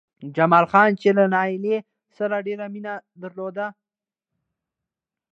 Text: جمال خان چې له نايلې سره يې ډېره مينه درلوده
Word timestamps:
جمال 0.35 0.65
خان 0.71 0.89
چې 1.01 1.09
له 1.17 1.25
نايلې 1.35 1.77
سره 2.17 2.35
يې 2.39 2.43
ډېره 2.47 2.65
مينه 2.73 2.93
درلوده 3.21 3.65